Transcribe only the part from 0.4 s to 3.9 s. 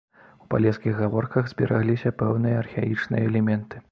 У палескіх гаворках зберагліся пэўныя архаічныя элементы.